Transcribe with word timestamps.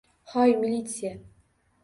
Hoy 0.31 0.55
militsiya! 0.63 1.13